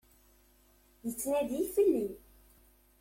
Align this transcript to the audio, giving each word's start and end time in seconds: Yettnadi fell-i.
Yettnadi 1.05 1.61
fell-i. 1.73 2.05